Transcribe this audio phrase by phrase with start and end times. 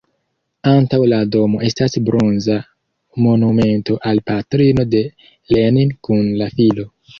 [0.69, 2.57] Antaŭ la domo estas bronza
[3.27, 5.05] monumento al patrino de
[5.57, 6.91] Lenin kun la filo.